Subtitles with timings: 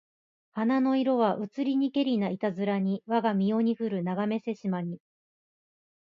[0.53, 4.97] 花の色はうつりにけりないたづらにわが身世にふるながめせしまに